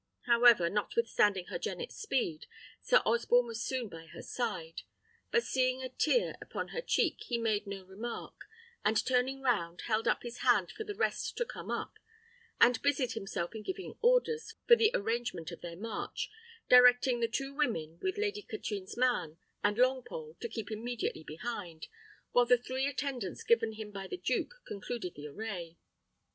However, 0.21 0.67
notwithstanding 0.67 1.45
her 1.49 1.59
jennet's 1.59 1.95
speed, 2.01 2.47
Sir 2.81 3.03
Osborne 3.05 3.45
was 3.45 3.61
soon 3.63 3.87
by 3.87 4.07
her 4.07 4.23
side; 4.23 4.81
but 5.29 5.43
seeing 5.43 5.83
a 5.83 5.89
tear 5.89 6.35
upon 6.41 6.69
her 6.69 6.81
cheek, 6.81 7.17
he 7.27 7.37
made 7.37 7.67
no 7.67 7.83
remark, 7.85 8.33
and 8.83 8.97
turning 9.05 9.41
round, 9.41 9.81
held 9.81 10.07
up 10.07 10.23
his 10.23 10.39
hand 10.39 10.71
for 10.71 10.83
the 10.83 10.95
rest 10.95 11.37
to 11.37 11.45
come 11.45 11.69
up, 11.69 11.99
and 12.59 12.81
busied 12.81 13.11
himself 13.11 13.53
in 13.53 13.61
giving 13.61 13.93
orders 14.01 14.55
for 14.67 14.75
the 14.75 14.89
arrangement 14.95 15.51
of 15.51 15.61
their 15.61 15.77
march, 15.77 16.31
directing 16.67 17.19
the 17.19 17.27
two 17.27 17.53
women, 17.53 17.99
with 18.01 18.17
Lady 18.17 18.41
Katrine's 18.41 18.97
man, 18.97 19.37
and 19.63 19.77
Longpole, 19.77 20.39
to 20.39 20.49
keep 20.49 20.71
immediately 20.71 21.23
behind, 21.23 21.85
while 22.31 22.47
the 22.47 22.57
three 22.57 22.87
attendants 22.87 23.43
given 23.43 23.73
him 23.73 23.91
by 23.91 24.07
the 24.07 24.17
duke 24.17 24.53
concluded 24.65 25.13
the 25.13 25.27
array. 25.27 25.77